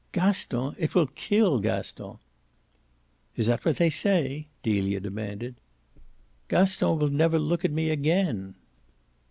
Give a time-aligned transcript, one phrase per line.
[0.13, 0.73] "Gaston?
[0.79, 2.17] it will kill Gaston!"
[3.35, 5.57] "Is that what they say?" Delia demanded.
[6.47, 8.55] "Gaston will never look at me again."